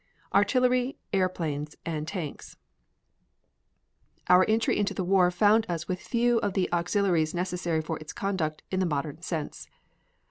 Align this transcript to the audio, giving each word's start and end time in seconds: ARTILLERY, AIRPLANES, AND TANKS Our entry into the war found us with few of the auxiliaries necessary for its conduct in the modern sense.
ARTILLERY, 0.33 0.97
AIRPLANES, 1.13 1.75
AND 1.85 2.07
TANKS 2.07 2.57
Our 4.29 4.43
entry 4.47 4.79
into 4.79 4.95
the 4.95 5.03
war 5.03 5.29
found 5.29 5.67
us 5.69 5.87
with 5.87 6.01
few 6.01 6.39
of 6.39 6.53
the 6.53 6.73
auxiliaries 6.73 7.35
necessary 7.35 7.81
for 7.81 7.99
its 7.99 8.11
conduct 8.11 8.63
in 8.71 8.79
the 8.79 8.87
modern 8.87 9.21
sense. 9.21 9.67